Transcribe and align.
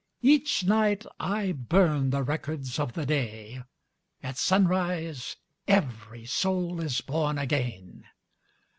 Each 0.23 0.63
night 0.63 1.05
I 1.19 1.51
burn 1.51 2.09
the 2.09 2.23
records 2.23 2.79
of 2.79 2.93
the 2.93 3.05
day,— 3.05 3.61
At 4.23 4.35
sunrise 4.39 5.35
every 5.67 6.25
soul 6.25 6.81
is 6.81 7.01
born 7.01 7.37
again 7.37 8.05